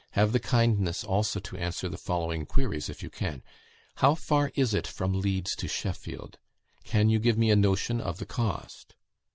[0.13, 3.43] Have the kindness also to answer the following queries, if you can.
[3.97, 6.39] How far is it from Leeds to Sheffield?
[6.83, 8.95] Can you give me a notion of the cost?